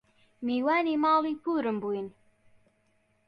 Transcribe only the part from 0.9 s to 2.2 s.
ماڵی پوورم بووین